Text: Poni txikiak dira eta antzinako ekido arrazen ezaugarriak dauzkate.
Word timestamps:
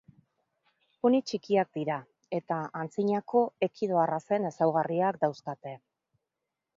Poni 1.05 1.19
txikiak 1.31 1.69
dira 1.79 1.97
eta 2.37 2.57
antzinako 2.83 3.43
ekido 3.67 3.99
arrazen 4.05 4.49
ezaugarriak 4.51 5.21
dauzkate. 5.27 5.75